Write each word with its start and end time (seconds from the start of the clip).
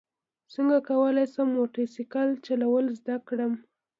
څنګه 0.53 0.77
کولی 0.89 1.25
شم 1.33 1.47
موټر 1.57 1.83
سایکل 1.95 2.29
چلول 2.45 2.85
زده 2.99 3.15
کړم 3.27 3.53